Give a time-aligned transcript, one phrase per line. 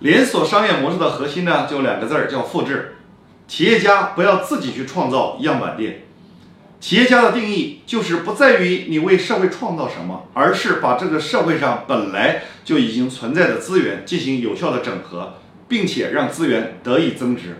[0.00, 2.96] 连锁商业模式的核心呢就两个字儿叫复制。
[3.48, 6.02] 企业家不要自己去创造样板店。
[6.78, 15.34] 企业家的定义就是不在于你为社会创造什么而是把这个社会上本来就已经存在的资源进行有效的整合
[15.66, 17.54] 并且让资源得以增值。